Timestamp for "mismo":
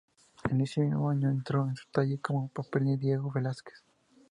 0.81-1.11